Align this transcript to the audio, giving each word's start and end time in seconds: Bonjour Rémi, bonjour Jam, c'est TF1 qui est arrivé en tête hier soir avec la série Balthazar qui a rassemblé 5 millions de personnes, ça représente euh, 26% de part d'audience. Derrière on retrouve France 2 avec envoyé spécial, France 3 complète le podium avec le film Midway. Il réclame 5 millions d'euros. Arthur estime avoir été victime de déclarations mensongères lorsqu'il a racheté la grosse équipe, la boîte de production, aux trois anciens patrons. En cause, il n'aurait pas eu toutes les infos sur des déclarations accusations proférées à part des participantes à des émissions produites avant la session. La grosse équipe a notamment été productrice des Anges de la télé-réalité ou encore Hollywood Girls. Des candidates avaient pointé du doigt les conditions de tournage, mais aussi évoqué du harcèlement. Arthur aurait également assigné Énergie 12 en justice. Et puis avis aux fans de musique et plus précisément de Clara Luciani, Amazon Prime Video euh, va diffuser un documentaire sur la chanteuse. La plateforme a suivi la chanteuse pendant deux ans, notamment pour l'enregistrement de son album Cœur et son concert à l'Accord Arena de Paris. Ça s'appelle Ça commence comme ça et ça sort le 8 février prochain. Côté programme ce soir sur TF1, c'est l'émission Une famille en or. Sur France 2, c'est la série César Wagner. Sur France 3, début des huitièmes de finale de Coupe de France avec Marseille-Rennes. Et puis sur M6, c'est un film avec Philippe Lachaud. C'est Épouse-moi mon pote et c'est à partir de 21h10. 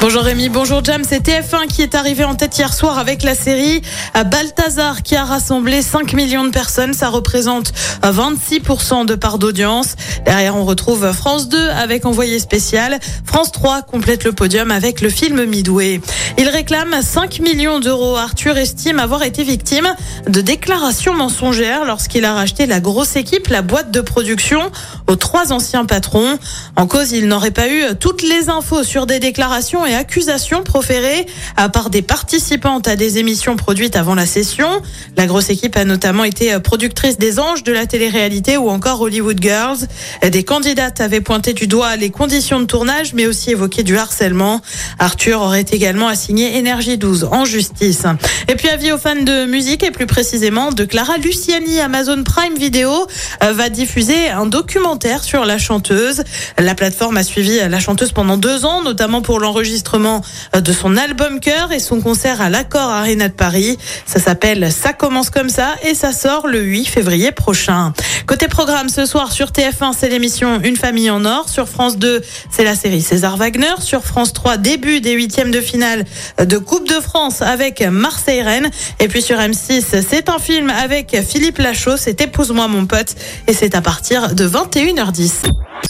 Bonjour 0.00 0.22
Rémi, 0.22 0.48
bonjour 0.48 0.82
Jam, 0.82 1.02
c'est 1.06 1.26
TF1 1.26 1.66
qui 1.66 1.82
est 1.82 1.94
arrivé 1.94 2.24
en 2.24 2.34
tête 2.34 2.56
hier 2.56 2.72
soir 2.72 2.98
avec 2.98 3.22
la 3.22 3.34
série 3.34 3.82
Balthazar 4.14 5.02
qui 5.02 5.14
a 5.14 5.24
rassemblé 5.24 5.82
5 5.82 6.14
millions 6.14 6.44
de 6.44 6.48
personnes, 6.48 6.94
ça 6.94 7.10
représente 7.10 7.74
euh, 8.06 8.10
26% 8.10 9.04
de 9.04 9.14
part 9.14 9.38
d'audience. 9.38 9.96
Derrière 10.24 10.56
on 10.56 10.64
retrouve 10.64 11.12
France 11.12 11.50
2 11.50 11.68
avec 11.68 12.06
envoyé 12.06 12.38
spécial, 12.38 12.98
France 13.26 13.52
3 13.52 13.82
complète 13.82 14.24
le 14.24 14.32
podium 14.32 14.70
avec 14.70 15.02
le 15.02 15.10
film 15.10 15.44
Midway. 15.44 16.00
Il 16.38 16.48
réclame 16.48 17.02
5 17.02 17.40
millions 17.40 17.78
d'euros. 17.78 18.16
Arthur 18.16 18.56
estime 18.56 19.00
avoir 19.00 19.22
été 19.22 19.42
victime 19.42 19.94
de 20.26 20.40
déclarations 20.40 21.12
mensongères 21.12 21.84
lorsqu'il 21.84 22.24
a 22.24 22.32
racheté 22.32 22.64
la 22.64 22.80
grosse 22.80 23.16
équipe, 23.16 23.48
la 23.48 23.60
boîte 23.60 23.90
de 23.90 24.00
production, 24.00 24.72
aux 25.08 25.16
trois 25.16 25.52
anciens 25.52 25.84
patrons. 25.84 26.38
En 26.76 26.86
cause, 26.86 27.12
il 27.12 27.28
n'aurait 27.28 27.50
pas 27.50 27.68
eu 27.68 27.82
toutes 27.98 28.22
les 28.22 28.48
infos 28.48 28.82
sur 28.82 29.04
des 29.04 29.20
déclarations 29.20 29.84
accusations 29.94 30.62
proférées 30.62 31.26
à 31.56 31.68
part 31.68 31.90
des 31.90 32.02
participantes 32.02 32.88
à 32.88 32.96
des 32.96 33.18
émissions 33.18 33.56
produites 33.56 33.96
avant 33.96 34.14
la 34.14 34.26
session. 34.26 34.68
La 35.16 35.26
grosse 35.26 35.50
équipe 35.50 35.76
a 35.76 35.84
notamment 35.84 36.24
été 36.24 36.58
productrice 36.60 37.18
des 37.18 37.38
Anges 37.38 37.62
de 37.62 37.72
la 37.72 37.86
télé-réalité 37.86 38.56
ou 38.56 38.68
encore 38.68 39.00
Hollywood 39.00 39.40
Girls. 39.40 39.78
Des 40.22 40.44
candidates 40.44 41.00
avaient 41.00 41.20
pointé 41.20 41.52
du 41.52 41.66
doigt 41.66 41.96
les 41.96 42.10
conditions 42.10 42.60
de 42.60 42.64
tournage, 42.64 43.14
mais 43.14 43.26
aussi 43.26 43.50
évoqué 43.50 43.82
du 43.82 43.96
harcèlement. 43.96 44.60
Arthur 44.98 45.40
aurait 45.40 45.66
également 45.70 46.08
assigné 46.08 46.56
Énergie 46.56 46.98
12 46.98 47.28
en 47.30 47.44
justice. 47.44 48.04
Et 48.48 48.54
puis 48.54 48.68
avis 48.68 48.92
aux 48.92 48.98
fans 48.98 49.14
de 49.14 49.46
musique 49.46 49.82
et 49.82 49.90
plus 49.90 50.06
précisément 50.06 50.72
de 50.72 50.84
Clara 50.84 51.16
Luciani, 51.18 51.80
Amazon 51.80 52.22
Prime 52.24 52.56
Video 52.56 52.90
euh, 53.42 53.52
va 53.52 53.68
diffuser 53.68 54.28
un 54.28 54.46
documentaire 54.46 55.24
sur 55.24 55.44
la 55.44 55.58
chanteuse. 55.58 56.22
La 56.58 56.74
plateforme 56.74 57.16
a 57.16 57.22
suivi 57.22 57.58
la 57.68 57.80
chanteuse 57.80 58.12
pendant 58.12 58.36
deux 58.36 58.64
ans, 58.64 58.82
notamment 58.82 59.22
pour 59.22 59.38
l'enregistrement 59.80 60.22
de 60.52 60.72
son 60.72 60.96
album 60.96 61.40
Cœur 61.40 61.72
et 61.72 61.78
son 61.78 62.00
concert 62.00 62.40
à 62.40 62.50
l'Accord 62.50 62.90
Arena 62.90 63.28
de 63.28 63.32
Paris. 63.32 63.78
Ça 64.04 64.20
s'appelle 64.20 64.70
Ça 64.70 64.92
commence 64.92 65.30
comme 65.30 65.48
ça 65.48 65.74
et 65.88 65.94
ça 65.94 66.12
sort 66.12 66.46
le 66.46 66.60
8 66.60 66.84
février 66.84 67.32
prochain. 67.32 67.92
Côté 68.26 68.48
programme 68.48 68.88
ce 68.88 69.06
soir 69.06 69.32
sur 69.32 69.48
TF1, 69.48 69.92
c'est 69.96 70.08
l'émission 70.08 70.60
Une 70.62 70.76
famille 70.76 71.10
en 71.10 71.24
or. 71.24 71.48
Sur 71.48 71.68
France 71.68 71.96
2, 71.96 72.20
c'est 72.50 72.64
la 72.64 72.74
série 72.74 73.00
César 73.00 73.36
Wagner. 73.36 73.74
Sur 73.80 74.04
France 74.04 74.32
3, 74.32 74.58
début 74.58 75.00
des 75.00 75.12
huitièmes 75.12 75.50
de 75.50 75.60
finale 75.60 76.04
de 76.38 76.58
Coupe 76.58 76.88
de 76.88 77.00
France 77.00 77.40
avec 77.42 77.80
Marseille-Rennes. 77.80 78.70
Et 78.98 79.08
puis 79.08 79.22
sur 79.22 79.38
M6, 79.38 80.02
c'est 80.06 80.28
un 80.28 80.38
film 80.38 80.70
avec 80.70 81.16
Philippe 81.26 81.58
Lachaud. 81.58 81.96
C'est 81.96 82.20
Épouse-moi 82.20 82.68
mon 82.68 82.86
pote 82.86 83.14
et 83.46 83.54
c'est 83.54 83.74
à 83.74 83.80
partir 83.80 84.34
de 84.34 84.46
21h10. 84.46 85.89